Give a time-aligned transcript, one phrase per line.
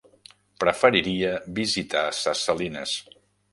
[0.63, 2.99] Preferiria visitar Ses Salines.